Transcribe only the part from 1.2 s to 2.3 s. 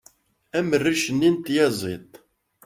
n tyaziḍt